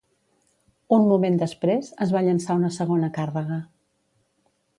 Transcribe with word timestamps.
Un 0.97 1.03
moment 1.11 1.37
després, 1.41 1.91
es 2.07 2.15
va 2.17 2.25
llençar 2.29 2.57
una 2.63 2.73
segona 2.79 3.11
càrrega. 3.19 3.61